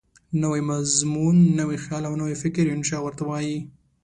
نوی 0.41 0.61
مضمون، 0.69 1.37
نوی 1.59 1.77
خیال 1.83 2.03
او 2.09 2.15
نوی 2.21 2.35
فکر 2.43 2.65
انشأ 2.75 2.97
ورته 3.01 3.23
وايي. 3.29 3.57